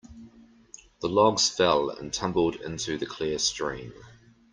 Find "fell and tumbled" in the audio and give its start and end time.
1.47-2.55